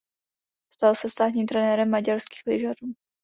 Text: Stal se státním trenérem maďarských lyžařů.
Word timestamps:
Stal 0.73 0.95
se 0.95 1.09
státním 1.09 1.47
trenérem 1.47 1.89
maďarských 1.89 2.41
lyžařů. 2.47 2.93